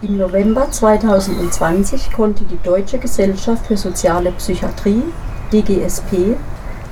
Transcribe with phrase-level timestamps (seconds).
[0.00, 5.02] Im November 2020 konnte die Deutsche Gesellschaft für Soziale Psychiatrie,
[5.52, 6.36] DGSP,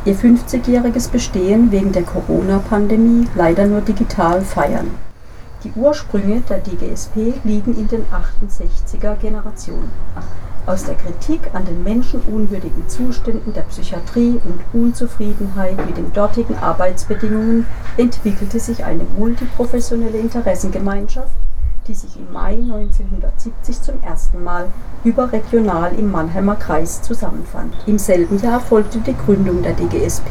[0.04, 4.90] ihr 50-jähriges Bestehen wegen der Corona-Pandemie leider nur digital feiern.
[5.62, 9.92] Die Ursprünge der DGSP liegen in den 68er Generationen.
[10.66, 17.66] Aus der Kritik an den menschenunwürdigen Zuständen der Psychiatrie und Unzufriedenheit mit den dortigen Arbeitsbedingungen
[17.96, 21.45] entwickelte sich eine multiprofessionelle Interessengemeinschaft,
[21.88, 24.66] die sich im Mai 1970 zum ersten Mal
[25.04, 27.74] überregional im Mannheimer Kreis zusammenfand.
[27.86, 30.30] Im selben Jahr folgte die Gründung der DGSP.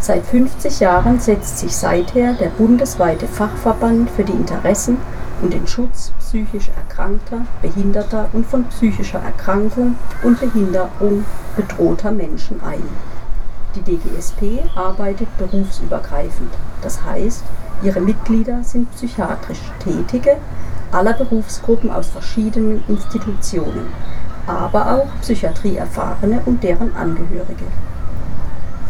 [0.00, 4.98] Seit 50 Jahren setzt sich seither der bundesweite Fachverband für die Interessen
[5.42, 11.24] und den Schutz psychisch Erkrankter, Behinderter und von psychischer Erkrankung und Behinderung
[11.56, 12.82] bedrohter Menschen ein.
[13.74, 17.44] Die DGSP arbeitet berufsübergreifend, das heißt,
[17.82, 20.36] ihre Mitglieder sind psychiatrisch Tätige
[20.92, 23.88] aller Berufsgruppen aus verschiedenen Institutionen,
[24.46, 27.66] aber auch Psychiatrieerfahrene und deren Angehörige.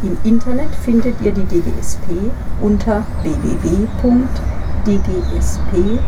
[0.03, 5.99] Im Internet findet ihr die DGSP unter www.dgsp.de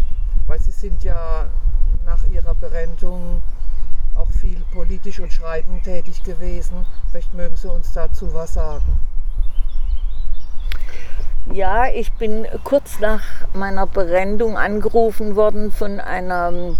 [0.47, 1.45] weil Sie sind ja
[2.05, 3.41] nach Ihrer Berentung
[4.15, 6.85] auch viel politisch und schreibend tätig gewesen.
[7.11, 8.99] Vielleicht mögen Sie uns dazu was sagen.
[11.51, 13.21] Ja, ich bin kurz nach
[13.53, 16.77] meiner Berendung angerufen worden von einer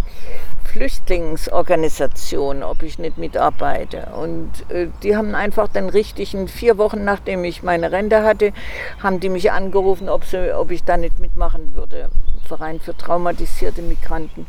[0.63, 4.07] Flüchtlingsorganisation, ob ich nicht mitarbeite.
[4.18, 8.53] Und äh, die haben einfach dann richtigen, vier Wochen nachdem ich meine Rente hatte,
[9.01, 12.09] haben die mich angerufen, ob, sie, ob ich da nicht mitmachen würde.
[12.47, 14.47] Verein für traumatisierte Migranten.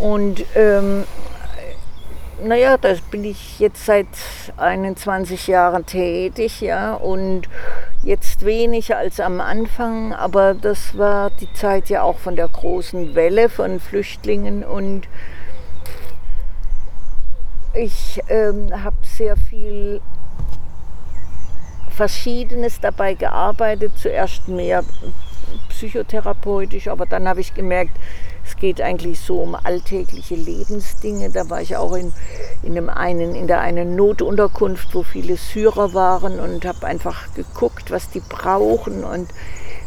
[0.00, 1.04] Und ähm,
[2.42, 4.06] naja, da bin ich jetzt seit
[4.56, 7.48] 21 Jahren tätig, ja, und
[8.02, 13.14] jetzt weniger als am Anfang, aber das war die Zeit ja auch von der großen
[13.14, 15.08] Welle von Flüchtlingen und
[17.74, 20.00] ich ähm, habe sehr viel
[21.90, 24.84] Verschiedenes dabei gearbeitet, zuerst mehr
[25.68, 27.96] psychotherapeutisch, aber dann habe ich gemerkt,
[28.54, 31.30] es geht eigentlich so um alltägliche Lebensdinge.
[31.30, 32.12] Da war ich auch in,
[32.62, 37.90] in, einem einen, in der einen Notunterkunft, wo viele Syrer waren und habe einfach geguckt,
[37.90, 39.04] was die brauchen.
[39.04, 39.28] Und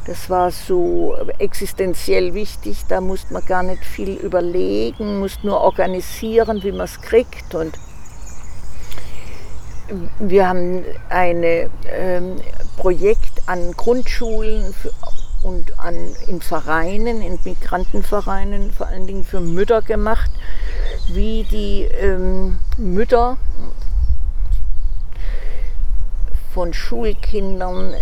[0.06, 2.83] das war so existenziell wichtig.
[2.88, 7.56] Da musste man gar nicht viel überlegen, musste nur organisieren, wie man es kriegt.
[7.56, 7.77] Und
[10.19, 12.35] wir haben ein ähm,
[12.75, 14.91] Projekt an Grundschulen für,
[15.44, 15.96] und an,
[16.28, 20.31] in Vereinen, in Migrantenvereinen, vor allen Dingen für Mütter gemacht,
[21.09, 23.38] wie die ähm, Mütter
[26.53, 27.94] von Schulkindern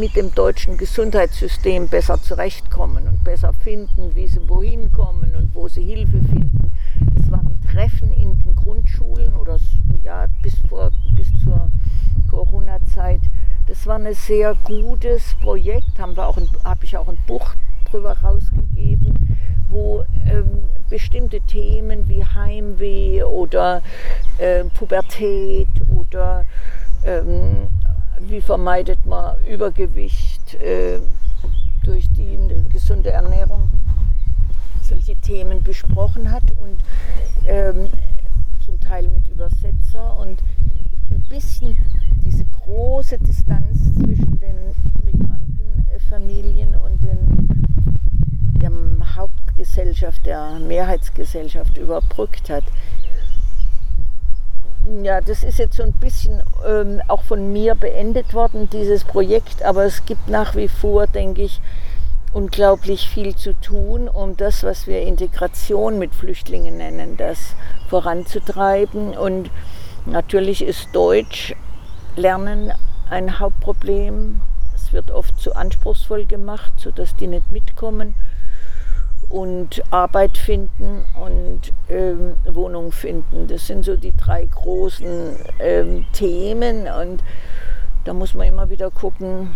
[0.00, 5.68] mit dem deutschen Gesundheitssystem besser zurechtkommen und besser finden, wie sie wohin kommen und wo
[5.68, 6.72] sie Hilfe finden.
[7.18, 9.58] Es waren Treffen in den Grundschulen oder
[10.02, 11.70] ja, bis, vor, bis zur
[12.30, 13.20] Corona-Zeit
[13.66, 17.54] das war ein sehr gutes Projekt, habe ich auch ein Buch
[17.90, 19.14] drüber rausgegeben,
[19.68, 23.82] wo ähm, bestimmte Themen wie Heimweh oder
[24.38, 26.44] äh, Pubertät oder
[27.04, 27.68] ähm,
[28.20, 31.00] wie vermeidet man Übergewicht äh,
[31.82, 32.38] durch die
[32.72, 33.70] gesunde Ernährung,
[34.82, 36.80] solche Themen besprochen hat und
[37.46, 37.88] ähm,
[38.64, 40.40] zum Teil mit Übersetzer und
[41.16, 41.76] ein bisschen
[42.24, 44.74] diese große Distanz zwischen den
[45.04, 48.70] Migrantenfamilien und den, der
[49.16, 52.64] Hauptgesellschaft, der Mehrheitsgesellschaft überbrückt hat.
[55.02, 59.62] ja, das ist jetzt so ein bisschen ähm, auch von mir beendet worden, dieses Projekt,
[59.62, 61.60] aber es gibt nach wie vor, denke ich,
[62.34, 67.54] unglaublich viel zu tun, um das, was wir Integration mit Flüchtlingen nennen, das
[67.88, 69.16] voranzutreiben.
[69.16, 69.50] Und
[70.06, 71.54] natürlich ist Deutsch
[72.16, 72.72] lernen
[73.10, 74.40] ein Hauptproblem.
[74.74, 78.14] Es wird oft zu anspruchsvoll gemacht, sodass die nicht mitkommen
[79.28, 83.48] und Arbeit finden und ähm, Wohnung finden.
[83.48, 87.22] Das sind so die drei großen ähm, Themen und
[88.04, 89.50] da muss man immer wieder gucken,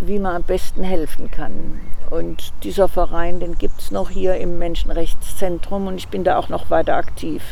[0.00, 1.80] wie man am besten helfen kann.
[2.10, 6.48] Und dieser Verein, den gibt es noch hier im Menschenrechtszentrum und ich bin da auch
[6.48, 7.42] noch weiter aktiv.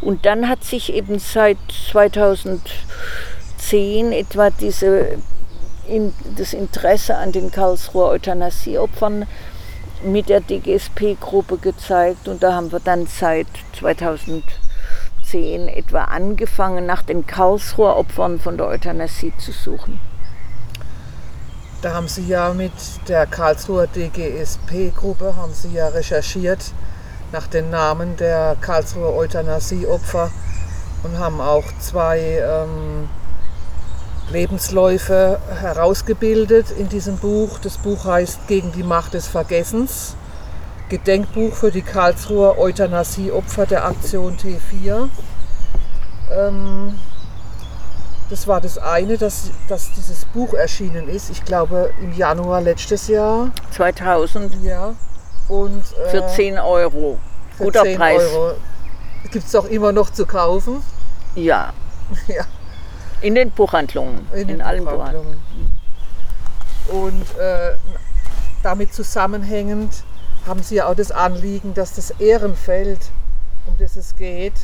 [0.00, 1.58] Und dann hat sich eben seit
[1.92, 5.18] 2010 etwa diese
[5.88, 9.26] in das Interesse an den Karlsruher Euthanasieopfern
[10.04, 13.48] mit der DGSP-Gruppe gezeigt und da haben wir dann seit
[13.78, 19.98] 2010 etwa angefangen, nach den Karlsruher Opfern von der Euthanasie zu suchen.
[21.80, 22.72] Da haben Sie ja mit
[23.06, 26.72] der Karlsruher DGSP-Gruppe haben Sie ja recherchiert
[27.30, 30.32] nach den Namen der Karlsruher Euthanasieopfer
[31.04, 33.08] und haben auch zwei ähm,
[34.32, 37.60] Lebensläufe herausgebildet in diesem Buch.
[37.60, 40.16] Das Buch heißt Gegen die Macht des Vergessens.
[40.88, 45.08] Gedenkbuch für die Karlsruher Euthanasieopfer der Aktion T4.
[46.36, 46.94] Ähm,
[48.30, 51.30] das war das eine, dass, dass dieses Buch erschienen ist.
[51.30, 53.50] Ich glaube im Januar letztes Jahr.
[53.70, 54.62] 2000.
[54.62, 54.94] Ja.
[55.48, 57.18] Und, äh, für 10 Euro.
[57.58, 58.22] Guter 10 Preis.
[58.32, 58.54] Euro.
[59.30, 60.82] Gibt es auch immer noch zu kaufen?
[61.34, 61.72] Ja.
[62.28, 62.44] ja.
[63.20, 64.26] In den Buchhandlungen.
[64.32, 65.38] In, in den allen Buchhandlungen.
[66.88, 67.72] Und äh,
[68.62, 70.04] damit zusammenhängend
[70.46, 72.98] haben Sie ja auch das Anliegen, dass das Ehrenfeld,
[73.66, 74.54] um das es geht,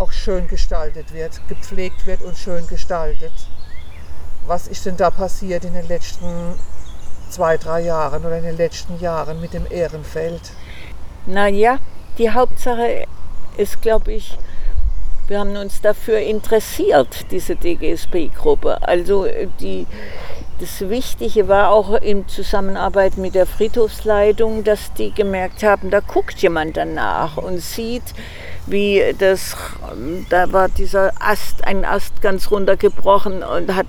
[0.00, 3.32] auch schön gestaltet wird, gepflegt wird und schön gestaltet.
[4.46, 6.54] Was ist denn da passiert in den letzten
[7.28, 10.40] zwei, drei Jahren oder in den letzten Jahren mit dem Ehrenfeld?
[11.26, 11.78] Naja,
[12.16, 13.04] die Hauptsache
[13.56, 14.38] ist, glaube ich,
[15.28, 18.78] wir haben uns dafür interessiert, diese DGSP-Gruppe.
[18.82, 19.86] Also äh, die,
[20.58, 26.42] das Wichtige war auch in Zusammenarbeit mit der Friedhofsleitung, dass die gemerkt haben, da guckt
[26.42, 28.14] jemand danach und sieht,
[28.66, 29.56] wie das,
[30.28, 33.86] da war dieser Ast, ein Ast ganz runtergebrochen und hat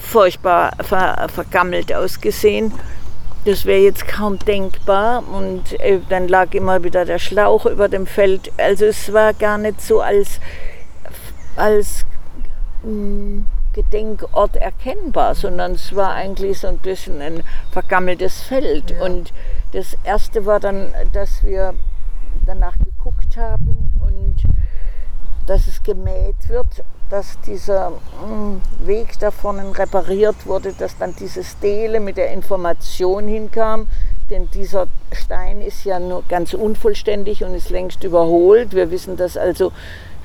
[0.00, 2.72] furchtbar ver, vergammelt ausgesehen.
[3.44, 5.22] Das wäre jetzt kaum denkbar.
[5.28, 8.50] Und äh, dann lag immer wieder der Schlauch über dem Feld.
[8.56, 10.40] Also es war gar nicht so als,
[11.54, 12.04] als
[12.82, 18.90] mh, hm, Gedenkort erkennbar, sondern es war eigentlich so ein bisschen ein vergammeltes Feld.
[18.90, 19.02] Ja.
[19.04, 19.32] Und
[19.72, 21.74] das Erste war dann, dass wir
[22.44, 24.36] danach geguckt haben und
[25.46, 31.44] dass es gemäht wird dass dieser hm, Weg da vorne repariert wurde, dass dann diese
[31.44, 33.88] Stele mit der Information hinkam.
[34.30, 38.74] Denn dieser Stein ist ja nur ganz unvollständig und ist längst überholt.
[38.74, 39.70] Wir wissen, dass also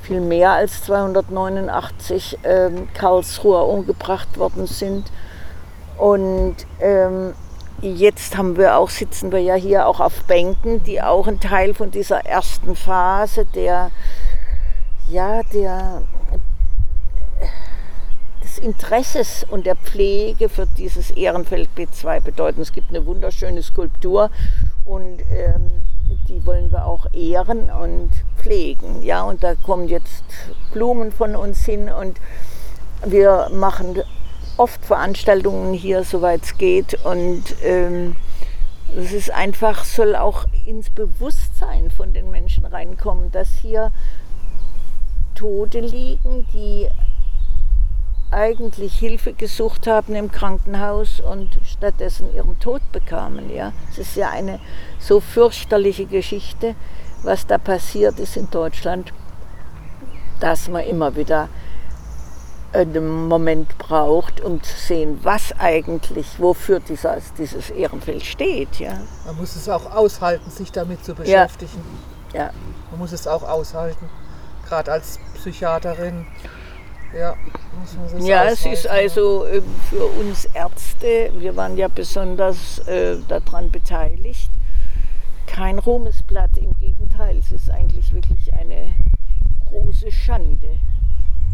[0.02, 5.12] viel mehr als 289 ähm, Karlsruher umgebracht worden sind.
[6.00, 7.34] Und ähm,
[7.82, 11.74] jetzt haben wir auch, sitzen wir ja hier auch auf Bänken, die auch ein Teil
[11.74, 13.92] von dieser ersten Phase der,
[15.10, 16.04] ja, der
[18.44, 22.62] des Interesses und der Pflege für dieses Ehrenfeld B2 bedeuten.
[22.62, 24.30] Es gibt eine wunderschöne Skulptur
[24.86, 25.70] und ähm,
[26.28, 29.04] die wollen wir auch ehren und pflegen.
[29.04, 30.24] Ja, und da kommen jetzt
[30.74, 32.20] Blumen von uns hin und
[33.06, 34.02] wir machen
[34.62, 37.04] oft Veranstaltungen hier, soweit es geht.
[37.04, 38.16] Und ähm,
[38.96, 43.92] es ist einfach, soll auch ins Bewusstsein von den Menschen reinkommen, dass hier
[45.34, 46.88] Tote liegen, die
[48.30, 53.54] eigentlich Hilfe gesucht haben im Krankenhaus und stattdessen ihren Tod bekamen.
[53.54, 53.74] Ja.
[53.92, 54.60] Es ist ja eine
[55.00, 56.76] so fürchterliche Geschichte,
[57.24, 59.12] was da passiert ist in Deutschland,
[60.40, 61.50] dass man immer wieder
[62.74, 68.80] einen Moment braucht, um zu sehen, was eigentlich, wofür dieses, dieses Ehrenfeld steht.
[68.80, 69.00] Ja.
[69.26, 71.84] Man muss es auch aushalten, sich damit zu beschäftigen.
[72.34, 72.46] Ja.
[72.46, 72.50] ja.
[72.92, 74.10] Man muss es auch aushalten,
[74.68, 76.26] gerade als Psychiaterin.
[77.14, 77.36] Ja,
[78.20, 84.50] ja es ist also ähm, für uns Ärzte, wir waren ja besonders äh, daran beteiligt,
[85.46, 86.58] kein Ruhmesblatt.
[86.58, 88.94] Im Gegenteil, es ist eigentlich wirklich eine
[89.70, 90.80] große Schande.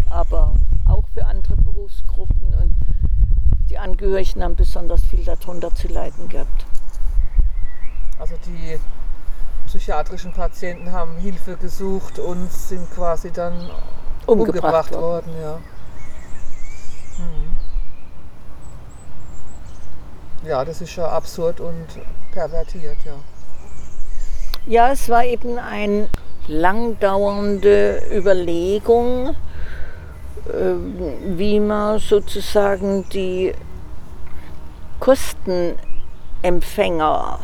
[0.09, 0.55] Aber
[0.87, 2.71] auch für andere Berufsgruppen und
[3.69, 6.65] die Angehörigen haben besonders viel darunter zu leiden gehabt.
[8.19, 8.79] Also die
[9.67, 13.69] psychiatrischen Patienten haben Hilfe gesucht und sind quasi dann
[14.25, 15.33] umgebracht, Umgebracht worden.
[15.41, 15.59] Ja.
[17.17, 17.57] Hm.
[20.47, 21.85] ja, das ist ja absurd und
[22.31, 23.15] pervertiert, ja.
[24.65, 26.09] Ja, es war eben eine
[26.47, 29.35] langdauernde Überlegung,
[31.37, 33.53] wie man sozusagen die
[34.99, 37.39] Kostenempfänger,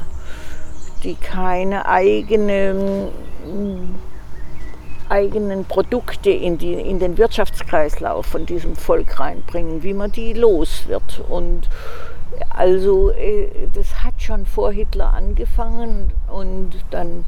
[1.04, 3.10] die keine eigenen,
[5.10, 10.88] eigenen Produkte in, die, in den Wirtschaftskreislauf von diesem Volk reinbringen, wie man die los
[10.88, 11.22] wird.
[11.30, 11.70] Und
[12.50, 17.26] also äh, das hat schon vor Hitler angefangen und dann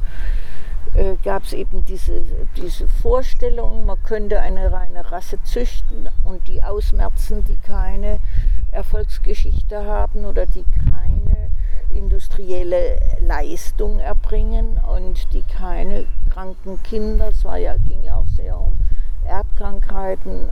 [0.96, 2.22] äh, gab es eben diese,
[2.56, 8.20] diese Vorstellung, man könnte eine reine Rasse züchten und die ausmerzen, die keine
[8.72, 11.52] Erfolgsgeschichte haben oder die keine
[11.94, 18.60] industrielle Leistung erbringen und die keine kranken Kinder, es war ja, ging ja auch sehr
[18.60, 18.78] um
[19.26, 20.50] Erbkrankheiten,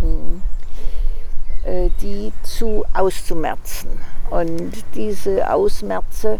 [0.00, 0.42] und, mm,
[1.64, 3.90] äh, die zu auszumerzen.
[4.30, 6.38] Und diese Ausmerze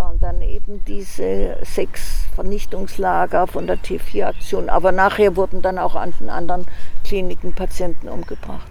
[0.00, 4.70] waren dann eben diese sechs Vernichtungslager von der T4-Aktion.
[4.70, 6.66] Aber nachher wurden dann auch an den anderen
[7.04, 8.66] Kliniken Patienten umgebracht.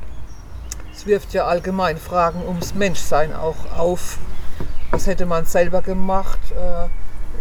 [0.91, 4.17] Es wirft ja allgemein Fragen ums Menschsein auch auf.
[4.89, 6.39] Was hätte man selber gemacht?
[6.51, 6.85] Äh,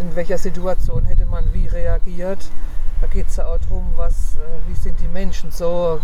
[0.03, 2.51] in welcher Situation hätte man wie reagiert?
[3.01, 5.99] Da geht es ja auch darum, was, äh, wie sind die Menschen so,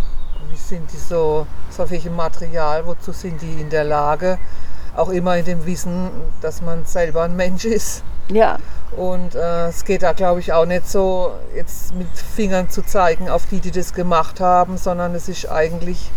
[0.51, 4.39] wie sind die so, auf welchem Material, wozu sind die in der Lage?
[4.97, 6.11] Auch immer in dem Wissen,
[6.41, 8.05] dass man selber ein Mensch ist.
[8.29, 8.59] Ja.
[8.97, 13.29] Und äh, es geht da, glaube ich, auch nicht so, jetzt mit Fingern zu zeigen
[13.29, 16.11] auf die, die das gemacht haben, sondern es ist eigentlich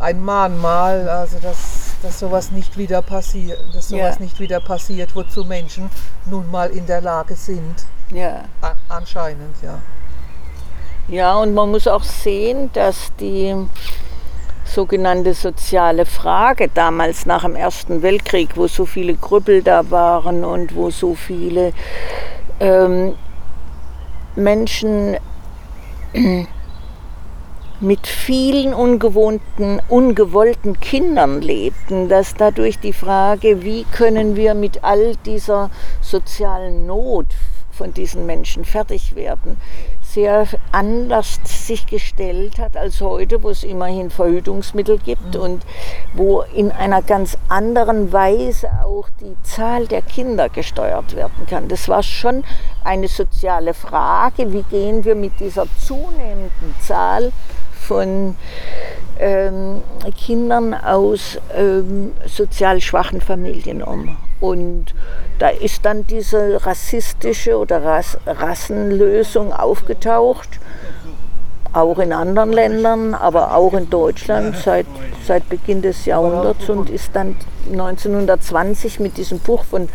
[0.00, 4.22] ein Mahnmal, also dass, dass sowas nicht wieder passiert, dass sowas Ja.
[4.22, 5.90] nicht wieder passiert, wozu Menschen
[6.24, 7.74] nun mal in der Lage sind.
[8.10, 8.44] Ja.
[8.62, 9.78] A anscheinend, ja.
[11.08, 13.54] Ja, und man muss auch sehen, dass die
[14.68, 20.74] sogenannte soziale Frage damals nach dem Ersten Weltkrieg, wo so viele Grüppel da waren und
[20.74, 21.72] wo so viele
[22.60, 23.14] ähm,
[24.36, 25.16] Menschen
[27.80, 35.14] mit vielen ungewohnten, ungewollten Kindern lebten, dass dadurch die Frage, wie können wir mit all
[35.24, 35.70] dieser
[36.00, 37.26] sozialen Not
[37.70, 39.56] von diesen Menschen fertig werden,
[40.12, 45.64] sehr anders sich gestellt hat als heute, wo es immerhin Verhütungsmittel gibt und
[46.14, 51.68] wo in einer ganz anderen Weise auch die Zahl der Kinder gesteuert werden kann.
[51.68, 52.42] Das war schon
[52.84, 57.32] eine soziale Frage, wie gehen wir mit dieser zunehmenden Zahl
[57.72, 58.34] von
[59.18, 59.82] ähm,
[60.16, 64.16] Kindern aus ähm, sozial schwachen Familien um.
[64.40, 64.94] Und
[65.38, 70.48] da ist dann diese rassistische oder Ras Rassenlösung aufgetaucht,
[71.72, 74.86] auch in anderen Ländern, aber auch in Deutschland seit,
[75.26, 77.36] seit Beginn des Jahrhunderts und ist dann
[77.70, 79.88] 1920 mit diesem Buch von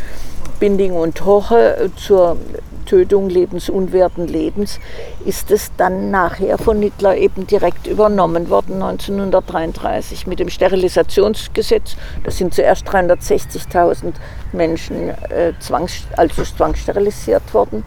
[0.60, 2.38] Binding und Hoche äh, zur
[2.86, 4.80] Tötung lebensunwerten Lebens,
[5.26, 11.96] ist es dann nachher von Hitler eben direkt übernommen worden, 1933 mit dem Sterilisationsgesetz.
[12.24, 14.14] Da sind zuerst 360.000
[14.52, 17.84] Menschen äh, zwangs, also zwangssterilisiert worden.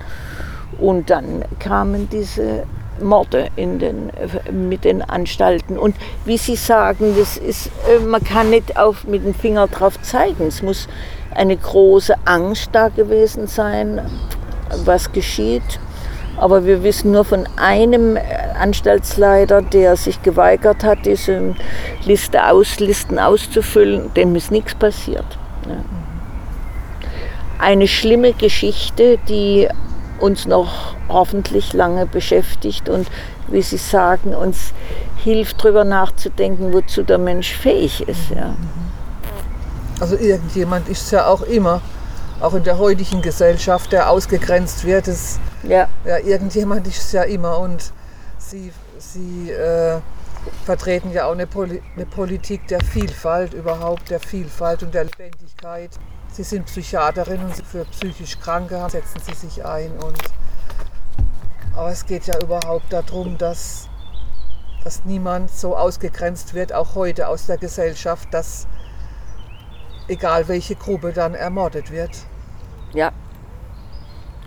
[0.79, 2.65] Und dann kamen diese
[3.01, 4.11] Morde in den,
[4.51, 5.79] mit den Anstalten.
[5.79, 10.01] Und wie Sie sagen, das ist, äh, man kann nicht auf, mit dem Finger drauf
[10.03, 10.47] zeigen.
[10.47, 10.89] Es muss
[11.35, 14.01] eine große Angst da gewesen sein,
[14.85, 15.81] was geschieht.
[16.39, 18.21] Aber wir wissen nur von einem äh,
[18.59, 21.55] Anstaltsleiter, der sich geweigert hat, diese
[22.05, 24.13] Liste aus, Listen auszufüllen.
[24.15, 25.25] Dem ist nichts passiert.
[27.59, 29.67] Eine schlimme Geschichte, die
[30.21, 33.09] uns noch hoffentlich lange beschäftigt und,
[33.49, 34.73] wie Sie sagen, uns
[35.25, 38.31] hilft, darüber nachzudenken, wozu der Mensch fähig ist.
[38.35, 38.55] Ja.
[40.01, 41.81] Also irgendjemand ist ja auch immer,
[42.41, 45.09] auch in der heutigen Gesellschaft, der ausgegrenzt wird.
[45.09, 45.89] Es, Ja.
[46.05, 47.93] ja, irgendjemand ist es ja immer und
[48.39, 50.01] sie, sie äh,
[50.65, 55.91] vertreten ja auch eine, Poli eine Politik der Vielfalt überhaupt, der Vielfalt und der Lebendigkeit.
[56.33, 59.93] Sie sind Psychiaterin und für psychisch Kranke setzen sie sich ein.
[59.93, 60.19] Und,
[61.75, 63.89] aber es geht ja überhaupt darum, dass,
[64.85, 68.67] dass niemand so ausgegrenzt wird, auch heute aus der Gesellschaft, dass
[70.09, 72.11] egal welche Gruppe dann ermordet wird.
[72.95, 73.13] ja.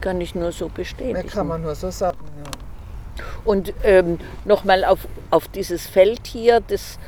[0.02, 1.28] Kann ich nur so Mehr bestätigen.
[1.28, 2.18] kann man nur so sagen.
[2.38, 3.24] Ja.
[3.44, 5.00] Und ähm, nochmal auf,
[5.30, 7.00] auf dieses Feld hier, das,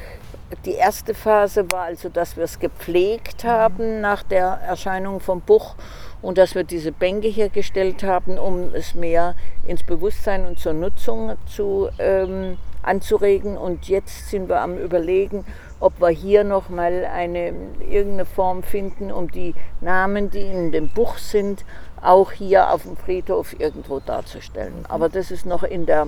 [0.66, 5.76] die erste Phase war also, dass wir es gepflegt haben nach der Erscheinung vom Buch
[6.22, 11.38] und dass wir diese Bänke hergestellt haben, um es mehr ins Bewusstsein und zur Nutzung
[11.46, 13.58] zu, ähm, anzuregen.
[13.58, 15.46] Und jetzt sind wir am Überlegen,
[15.82, 21.18] ob wir hier nochmal eine, irgendeine Form finden, um die Namen, die in dem Buch
[21.18, 21.66] sind,
[22.02, 24.86] auch hier auf dem Friedhof irgendwo darzustellen.
[24.88, 26.08] Aber das ist noch in der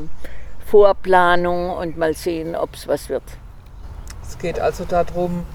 [0.65, 3.24] Vorplanung und mal sehen, ob es was wird.
[4.22, 5.46] Es geht also darum,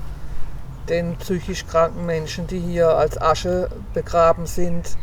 [0.88, 4.96] den psychisch kranken Menschen, die hier als Asche begraben sind,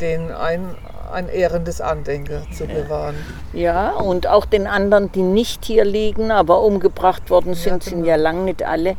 [0.00, 0.74] den ein,
[1.12, 3.16] ein ehrendes Andenken zu bewahren.
[3.52, 7.96] Ja, und auch den anderen, die nicht hier liegen, aber umgebracht worden sind, ja, genau.
[7.96, 8.96] sind ja lang nicht alle,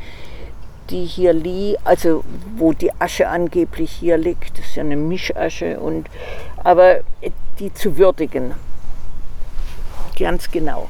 [0.89, 2.23] die hier liegen, also
[2.57, 6.07] wo die Asche angeblich hier liegt, das ist ja eine Mischasche, und,
[6.63, 7.01] aber
[7.59, 8.53] die zu würdigen.
[10.17, 10.89] Ganz genau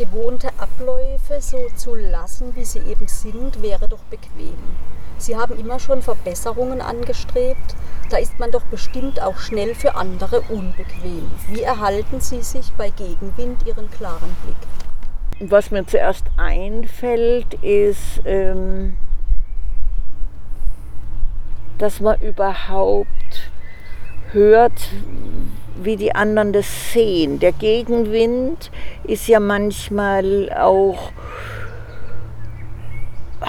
[0.00, 4.56] gewohnte Abläufe so zu lassen, wie sie eben sind, wäre doch bequem.
[5.20, 7.76] Sie haben immer schon Verbesserungen angestrebt,
[8.08, 11.30] da ist man doch bestimmt auch schnell für andere unbequem.
[11.48, 15.50] Wie erhalten Sie sich bei Gegenwind Ihren klaren Blick?
[15.50, 18.96] Was mir zuerst einfällt, ist, ähm,
[21.76, 23.50] dass man überhaupt
[24.32, 24.88] hört,
[25.76, 27.40] wie die anderen das sehen.
[27.40, 28.70] Der Gegenwind
[29.04, 31.12] ist ja manchmal auch,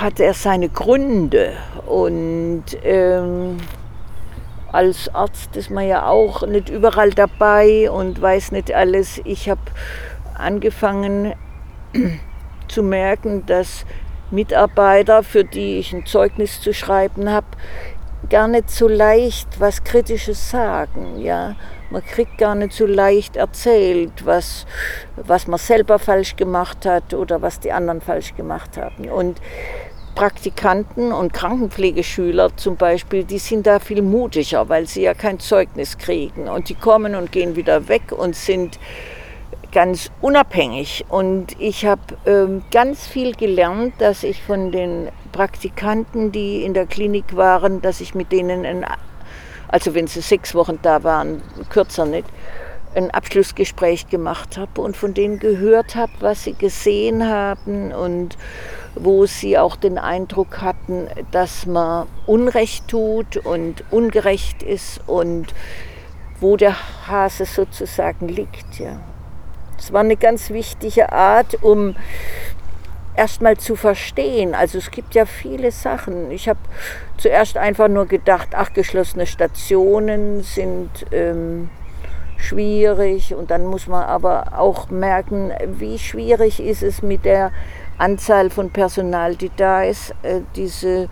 [0.01, 1.53] hat er seine Gründe
[1.85, 3.57] und ähm,
[4.71, 9.21] als Arzt ist man ja auch nicht überall dabei und weiß nicht alles.
[9.25, 9.61] Ich habe
[10.33, 11.33] angefangen
[12.67, 13.85] zu merken, dass
[14.31, 17.47] Mitarbeiter, für die ich ein Zeugnis zu schreiben habe,
[18.29, 21.19] gar nicht so leicht was Kritisches sagen.
[21.19, 21.55] Ja?
[21.89, 24.65] Man kriegt gar nicht so leicht erzählt, was,
[25.17, 29.09] was man selber falsch gemacht hat oder was die anderen falsch gemacht haben.
[29.09, 29.41] Und
[30.15, 35.97] Praktikanten und Krankenpflegeschüler zum Beispiel, die sind da viel mutiger, weil sie ja kein Zeugnis
[35.97, 36.47] kriegen.
[36.47, 38.79] Und die kommen und gehen wieder weg und sind
[39.71, 41.05] ganz unabhängig.
[41.09, 46.85] Und ich habe ähm, ganz viel gelernt, dass ich von den Praktikanten, die in der
[46.85, 48.85] Klinik waren, dass ich mit denen, ein,
[49.67, 52.27] also wenn sie sechs Wochen da waren, kürzer nicht,
[52.93, 58.37] ein Abschlussgespräch gemacht habe und von denen gehört habe, was sie gesehen haben und
[58.95, 65.53] wo sie auch den Eindruck hatten, dass man Unrecht tut und ungerecht ist und
[66.39, 66.75] wo der
[67.07, 68.79] Hase sozusagen liegt.
[68.79, 68.99] Ja.
[69.77, 71.95] Es war eine ganz wichtige Art, um
[73.15, 74.55] erstmal zu verstehen.
[74.55, 76.31] Also es gibt ja viele Sachen.
[76.31, 76.59] Ich habe
[77.17, 81.69] zuerst einfach nur gedacht, ach, geschlossene Stationen sind ähm,
[82.37, 87.51] schwierig und dann muss man aber auch merken, wie schwierig ist es mit der
[88.01, 91.07] Anzahl von Personal, die da ist, äh, diese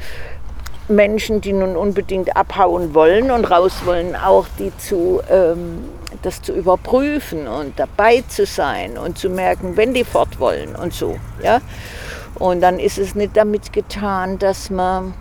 [0.89, 5.83] Menschen, die nun unbedingt abhauen wollen und raus wollen, auch die zu, ähm,
[6.23, 10.93] das zu überprüfen und dabei zu sein und zu merken, wenn die fort wollen und
[10.93, 11.15] so.
[11.43, 11.61] Ja?
[12.35, 15.13] Und dann ist es nicht damit getan, dass man,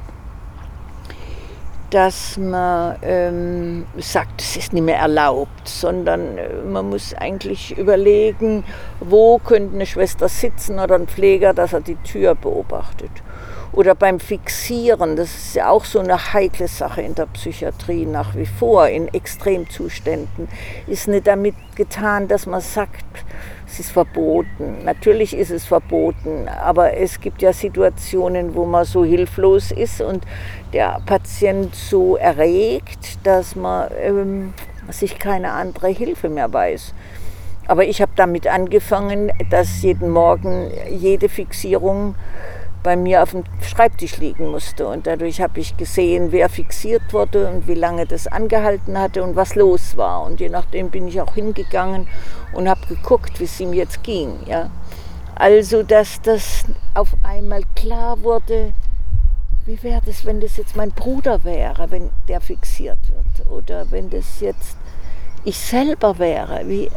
[1.90, 8.64] dass man ähm, sagt, es ist nicht mehr erlaubt, sondern äh, man muss eigentlich überlegen,
[9.00, 13.10] wo könnte eine Schwester sitzen oder ein Pfleger, dass er die Tür beobachtet.
[13.72, 18.34] Oder beim Fixieren, das ist ja auch so eine heikle Sache in der Psychiatrie nach
[18.34, 20.48] wie vor, in Extremzuständen,
[20.86, 23.04] ist nicht damit getan, dass man sagt,
[23.70, 24.84] es ist verboten.
[24.84, 30.24] Natürlich ist es verboten, aber es gibt ja Situationen, wo man so hilflos ist und
[30.72, 34.54] der Patient so erregt, dass man ähm,
[34.88, 36.94] sich keine andere Hilfe mehr weiß.
[37.66, 42.14] Aber ich habe damit angefangen, dass jeden Morgen jede Fixierung
[42.82, 44.86] bei mir auf dem Schreibtisch liegen musste.
[44.86, 49.36] Und dadurch habe ich gesehen, wer fixiert wurde und wie lange das angehalten hatte und
[49.36, 50.22] was los war.
[50.22, 52.08] Und je nachdem bin ich auch hingegangen
[52.52, 54.34] und habe geguckt, wie es ihm jetzt ging.
[54.46, 54.70] Ja.
[55.34, 56.64] Also, dass das
[56.94, 58.72] auf einmal klar wurde,
[59.66, 63.46] wie wäre das, wenn das jetzt mein Bruder wäre, wenn der fixiert wird?
[63.50, 64.76] Oder wenn das jetzt
[65.44, 66.62] ich selber wäre?
[66.66, 66.90] Wie,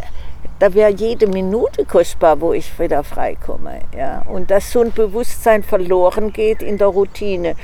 [0.62, 3.80] da wäre jede Minute kostbar, wo ich wieder freikomme.
[3.98, 4.22] Ja.
[4.28, 7.56] Und dass so ein Bewusstsein verloren geht in der Routine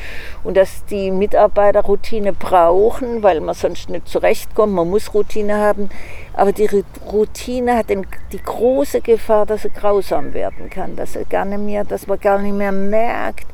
[0.44, 5.90] und dass die Mitarbeiter Routine brauchen, weil man sonst nicht zurechtkommt, man muss Routine haben,
[6.34, 6.68] aber die
[7.12, 11.84] Routine hat die große Gefahr, dass sie grausam werden kann, dass, sie gar nicht mehr,
[11.84, 13.46] dass man gar nicht mehr merkt,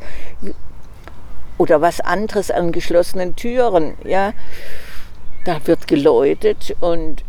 [1.57, 3.95] oder was anderes an geschlossenen Türen.
[4.03, 4.33] Ja.
[5.45, 7.23] Da wird geläutet und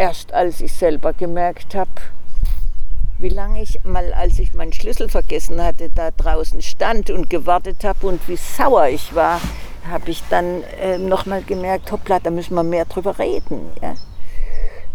[0.00, 1.90] erst als ich selber gemerkt habe,
[3.18, 7.84] wie lange ich mal, als ich meinen Schlüssel vergessen hatte, da draußen stand und gewartet
[7.84, 9.42] habe und wie sauer ich war,
[9.90, 13.60] habe ich dann äh, nochmal gemerkt, hoppla, da müssen wir mehr drüber reden.
[13.82, 13.92] Ja?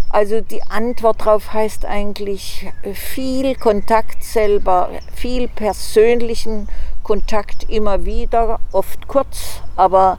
[0.09, 6.67] Also die Antwort darauf heißt eigentlich äh, viel Kontakt selber, viel persönlichen
[7.03, 10.17] Kontakt immer wieder, oft kurz, aber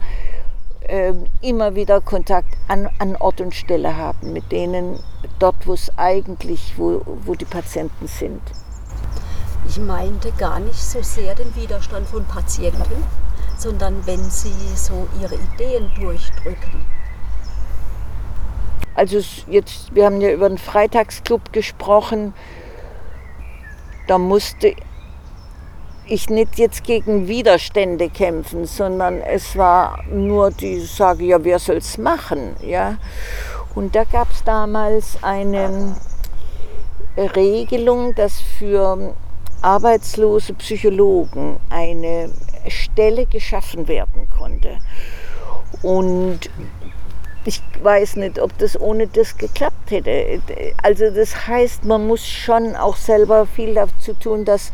[0.89, 4.99] äh, immer wieder Kontakt an, an Ort und Stelle haben mit denen
[5.39, 8.41] dort, wo es eigentlich, wo, wo die Patienten sind.
[9.69, 13.03] Ich meinte gar nicht so sehr den Widerstand von Patienten,
[13.59, 16.85] sondern wenn sie so ihre Ideen durchdrücken.
[18.95, 22.33] Also jetzt, wir haben ja über den Freitagsclub gesprochen.
[24.07, 24.75] Da musste
[26.09, 31.77] ich nicht jetzt gegen Widerstände kämpfen, sondern es war nur die Sage, ja, wer soll
[31.77, 32.57] es machen?
[32.63, 32.99] Ja?
[33.75, 35.97] Und da gab es damals eine
[37.17, 39.15] Regelung, dass für
[39.63, 42.31] arbeitslose Psychologen eine
[42.69, 44.79] Stelle geschaffen werden konnte.
[45.83, 46.51] Und
[47.45, 50.41] ich weiß nicht, ob das ohne das geklappt hätte.
[50.83, 54.73] Also das heißt, man muss schon auch selber viel dazu tun, dass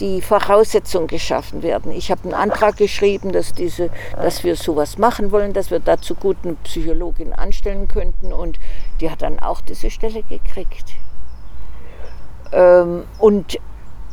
[0.00, 1.92] die Voraussetzungen geschaffen werden.
[1.92, 6.14] Ich habe einen Antrag geschrieben, dass, diese, dass wir sowas machen wollen, dass wir dazu
[6.14, 8.58] guten Psychologin anstellen könnten und
[9.00, 10.94] die hat dann auch diese Stelle gekriegt.
[12.52, 13.58] Ähm, und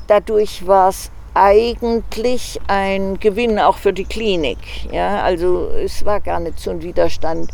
[0.08, 4.58] dadurch war es eigentlich ein Gewinn auch für die Klinik.
[4.91, 7.52] Ja, also es war gar nicht so ein Widerstand.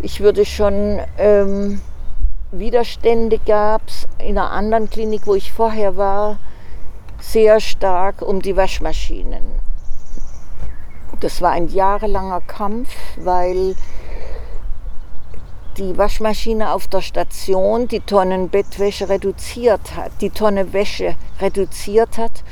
[0.00, 1.80] Ich würde schon ähm,
[2.50, 6.38] Widerstände gab es in einer anderen Klinik, wo ich vorher war,
[7.22, 9.42] sehr stark um die Waschmaschinen.
[11.20, 13.76] Das war ein jahrelanger Kampf, weil
[15.78, 22.42] die Waschmaschine auf der Station die Tonnen Bettwäsche reduziert hat, die Tonne Wäsche reduziert hat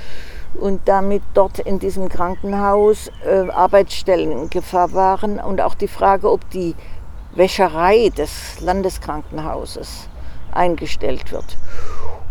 [0.54, 6.30] und damit dort in diesem Krankenhaus äh, Arbeitsstellen in Gefahr waren und auch die Frage,
[6.30, 6.74] ob die
[7.34, 10.08] Wäscherei des Landeskrankenhauses
[10.52, 11.58] eingestellt wird.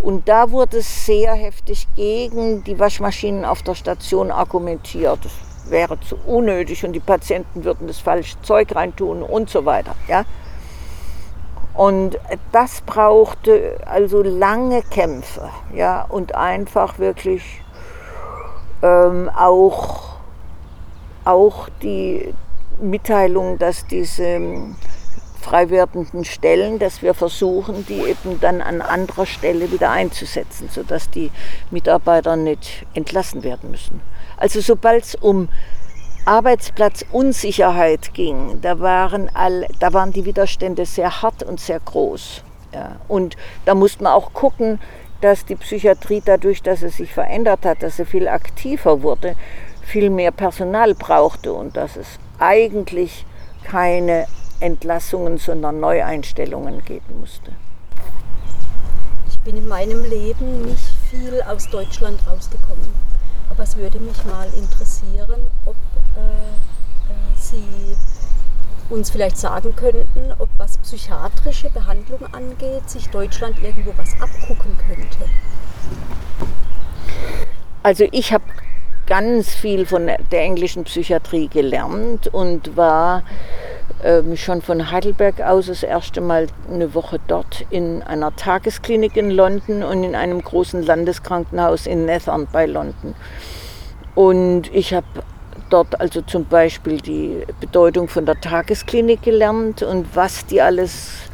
[0.02, 5.20] Und da wurde sehr heftig gegen die Waschmaschinen auf der Station argumentiert.
[5.24, 5.32] Das
[5.70, 9.96] wäre zu unnötig und die Patienten würden das falsche Zeug reintun und so weiter.
[10.08, 10.26] Ja?
[11.74, 12.18] Und
[12.52, 16.06] das brauchte also lange Kämpfe ja?
[16.10, 17.62] und einfach wirklich
[18.82, 20.18] ähm, auch,
[21.26, 22.34] auch die
[22.82, 24.40] Mitteilung, dass diese
[25.40, 31.10] frei werdenden Stellen, dass wir versuchen, die eben dann an anderer Stelle wieder einzusetzen, sodass
[31.10, 31.32] die
[31.72, 34.02] Mitarbeiter nicht entlassen werden müssen.
[34.38, 35.50] Also sobald es um
[36.26, 42.44] Arbeitsplatzunsicherheit ging, da waren, all, da waren die Widerstände sehr hart und sehr groß.
[42.74, 42.98] Ja.
[43.08, 44.80] Und da musste man auch gucken,
[45.22, 49.36] dass die Psychiatrie dadurch, dass sie sich verändert hat, dass sie viel aktiver wurde,
[49.82, 53.26] viel mehr Personal brauchte und dass es eigentlich
[53.64, 54.28] keine
[54.60, 57.52] Entlassungen, sondern Neueinstellungen geben musste.
[59.30, 62.88] Ich bin in meinem Leben nicht viel aus Deutschland rausgekommen.
[63.50, 65.76] Aber es würde mich mal interessieren, ob
[66.16, 67.64] äh, äh, Sie
[68.90, 75.30] uns vielleicht sagen könnten, ob was psychiatrische Behandlung angeht, sich Deutschland irgendwo was abgucken könnte.
[77.84, 78.44] Also ich habe
[79.06, 83.24] ganz viel von der englischen Psychiatrie gelernt und war
[84.04, 89.32] ähm, schon von Heidelberg aus das erste Mal eine Woche dort in einer Tagesklinik in
[89.32, 93.16] London und in einem großen Landeskrankenhaus in Nethern bei London.
[94.16, 95.08] Und ich habe
[95.70, 101.29] dort also zum Beispiel die Bedeutung von der Tagesklinik gelernt und was die alles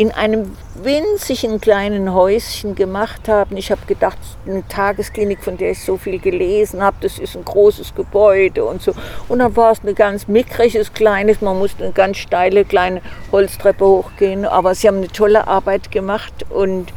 [0.00, 3.58] in einem winzigen kleinen Häuschen gemacht haben.
[3.58, 7.44] Ich habe gedacht, eine Tagesklinik, von der ich so viel gelesen habe, das ist ein
[7.44, 8.94] großes Gebäude und so.
[9.28, 13.84] Und dann war es ein ganz mickriges, kleines, man musste eine ganz steile kleine Holztreppe
[13.84, 14.46] hochgehen.
[14.46, 16.94] Aber sie haben eine tolle Arbeit gemacht und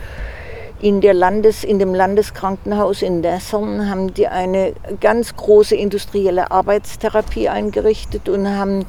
[0.79, 7.49] in, der Landes, in dem Landeskrankenhaus in Dessern haben die eine ganz große industrielle Arbeitstherapie
[7.49, 8.85] eingerichtet und haben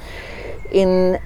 [0.70, 1.18] in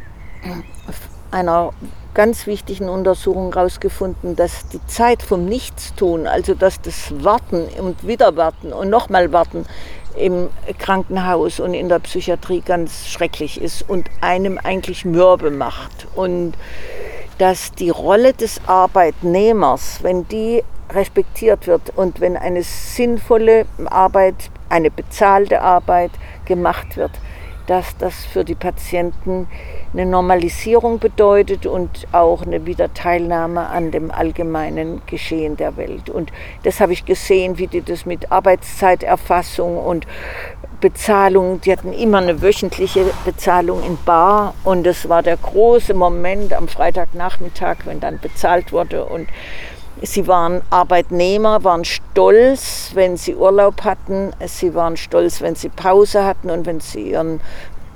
[1.30, 1.74] einer
[2.14, 8.72] ganz wichtigen Untersuchung herausgefunden, dass die Zeit vom Nichtstun, also dass das Warten und Wiederwarten
[8.72, 9.66] und nochmal Warten
[10.16, 16.06] im Krankenhaus und in der Psychiatrie ganz schrecklich ist und einem eigentlich mürbe macht.
[16.14, 16.54] Und
[17.38, 24.90] dass die Rolle des Arbeitnehmers, wenn die respektiert wird und wenn eine sinnvolle Arbeit, eine
[24.90, 26.10] bezahlte Arbeit
[26.46, 27.12] gemacht wird,
[27.68, 29.46] dass das für die Patienten
[29.92, 36.08] eine Normalisierung bedeutet und auch eine Wiederteilnahme an dem allgemeinen Geschehen der Welt.
[36.10, 36.32] Und
[36.64, 40.06] das habe ich gesehen, wie die das mit Arbeitszeiterfassung und
[40.80, 46.52] Bezahlung, die hatten immer eine wöchentliche Bezahlung in Bar und es war der große Moment
[46.52, 49.28] am Freitagnachmittag, wenn dann bezahlt wurde und
[50.02, 54.32] Sie waren Arbeitnehmer, waren stolz, wenn sie Urlaub hatten.
[54.46, 57.40] Sie waren stolz, wenn sie Pause hatten und wenn sie ihren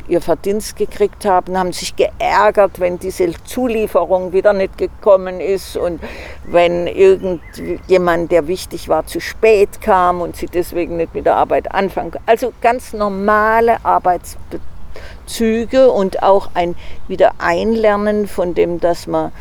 [0.09, 6.01] ihr Verdienst gekriegt haben, haben sich geärgert, wenn diese Zulieferung wieder nicht gekommen ist und
[6.45, 11.73] wenn irgendjemand, der wichtig war, zu spät kam und sie deswegen nicht mit der Arbeit
[11.73, 12.13] anfangen.
[12.27, 16.75] Also ganz normale Arbeitsbezüge und auch ein
[17.09, 19.33] Wiedereinlernen von dem, dass man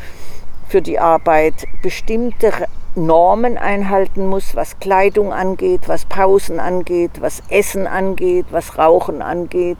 [0.72, 2.50] für die Arbeit bestimmte
[2.94, 9.76] Normen einhalten muss, was Kleidung angeht, was Pausen angeht, was Essen angeht, was Rauchen angeht.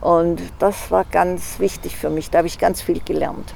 [0.00, 2.30] Und das war ganz wichtig für mich.
[2.30, 3.52] Da habe ich ganz viel gelernt.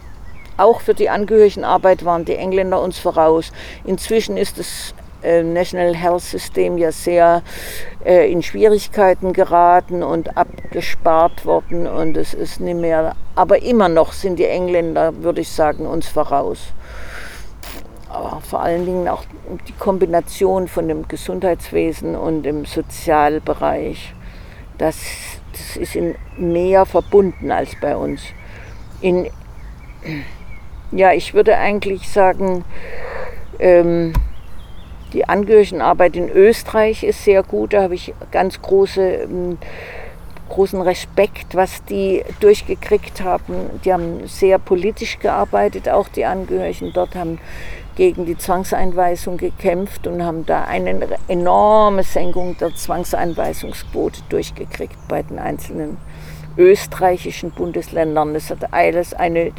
[0.56, 3.52] Auch für die Angehörigenarbeit waren die Engländer uns voraus.
[3.84, 4.64] Inzwischen ist äh,
[5.42, 7.42] National Health System ja sehr
[8.04, 14.12] äh, in Schwierigkeiten geraten und abgespart worden und es ist nicht mehr, aber immer noch
[14.12, 16.72] sind die Engländer, würde ich sagen, uns voraus.
[18.08, 19.24] Aber vor allen Dingen auch
[19.68, 24.14] die Kombination von dem Gesundheitswesen und dem Sozialbereich.
[24.78, 24.96] Das
[25.52, 28.22] das ist in mehr verbunden als bei uns.
[29.00, 29.28] In,
[30.92, 32.64] ja, ich würde eigentlich sagen,
[33.58, 34.12] ähm,
[35.12, 37.72] die Angehörigenarbeit in Österreich ist sehr gut.
[37.72, 39.58] Da habe ich ganz große, ähm,
[40.48, 43.54] großen Respekt, was die durchgekriegt haben.
[43.84, 47.38] Die haben sehr politisch gearbeitet, auch die Angehörigen dort haben
[47.96, 55.38] gegen die Zwangseinweisung gekämpft und haben da eine enorme Senkung der Zwangseinweisungsquote durchgekriegt bei den
[55.38, 55.98] einzelnen
[56.56, 58.34] österreichischen Bundesländern.
[58.34, 59.52] Das hat alles eine,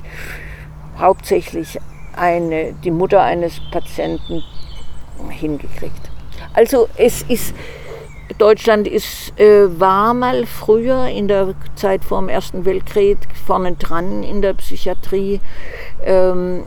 [0.97, 1.79] hauptsächlich
[2.15, 4.43] eine, die Mutter eines Patienten
[5.29, 6.09] hingekriegt.
[6.53, 7.53] Also es ist,
[8.37, 14.23] Deutschland ist, äh, war mal früher in der Zeit vor dem Ersten Weltkrieg vorne dran
[14.23, 15.39] in der Psychiatrie.
[16.03, 16.63] Ähm,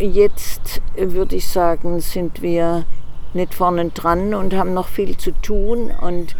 [0.00, 2.84] Jetzt würde ich sagen, sind wir
[3.34, 5.90] nicht vorne dran und haben noch viel zu tun.
[6.00, 6.36] Und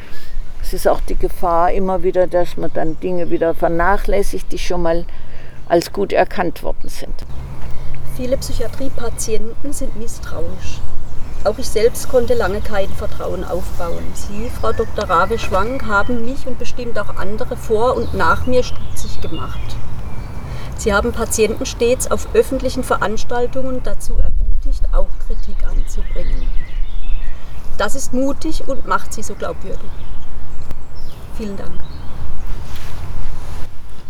[0.62, 4.82] es ist auch die Gefahr immer wieder, dass man dann Dinge wieder vernachlässigt, die schon
[4.82, 5.06] mal
[5.68, 7.14] als gut erkannt worden sind.
[8.16, 10.80] Viele Psychiatriepatienten sind misstrauisch.
[11.44, 14.02] Auch ich selbst konnte lange kein Vertrauen aufbauen.
[14.14, 15.08] Sie, Frau Dr.
[15.08, 19.76] Rave Schwank, haben mich und bestimmt auch andere vor und nach mir stutzig gemacht.
[20.76, 26.48] Sie haben Patienten stets auf öffentlichen Veranstaltungen dazu ermutigt, auch Kritik anzubringen.
[27.78, 29.90] Das ist mutig und macht sie so glaubwürdig.
[31.36, 31.80] Vielen Dank.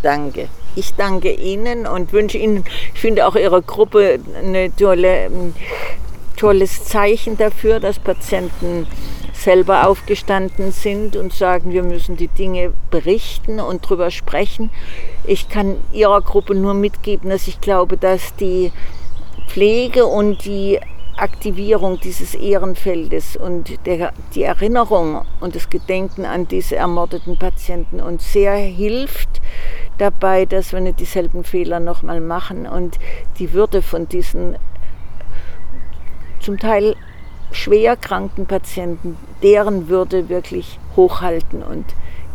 [0.02, 0.48] Danke.
[0.74, 2.64] Ich danke Ihnen und wünsche Ihnen,
[2.94, 5.30] ich finde auch Ihre Gruppe ein tolle,
[6.38, 8.86] tolles Zeichen dafür, dass Patienten
[9.32, 14.70] selber aufgestanden sind und sagen, wir müssen die Dinge berichten und darüber sprechen.
[15.24, 18.72] Ich kann Ihrer Gruppe nur mitgeben, dass ich glaube, dass die
[19.48, 20.80] Pflege und die
[21.16, 28.32] Aktivierung dieses Ehrenfeldes und der, die Erinnerung und das Gedenken an diese ermordeten Patienten uns
[28.32, 29.40] sehr hilft
[29.98, 32.98] dabei, dass wir nicht dieselben Fehler nochmal machen und
[33.40, 34.56] die Würde von diesen
[36.40, 36.96] zum Teil
[37.52, 41.84] schwer kranken Patienten, deren Würde wirklich hochhalten und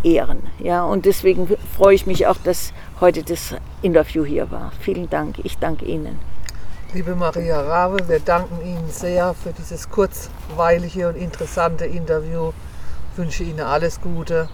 [0.03, 0.43] ehren.
[0.59, 4.71] Ja, und deswegen freue ich mich auch, dass heute das Interview hier war.
[4.79, 5.39] Vielen Dank.
[5.43, 6.19] Ich danke Ihnen.
[6.93, 12.51] Liebe Maria Rabe, wir danken Ihnen sehr für dieses kurzweilige und interessante Interview.
[13.11, 14.47] Ich wünsche Ihnen alles Gute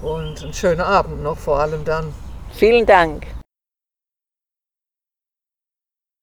[0.00, 2.12] und einen schönen Abend noch vor allem dann.
[2.52, 3.26] Vielen Dank.